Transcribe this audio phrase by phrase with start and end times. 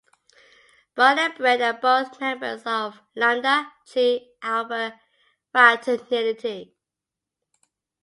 [0.95, 4.99] Brian and Brett are both members of Lambda Chi Alpha
[5.51, 6.75] Fraternity.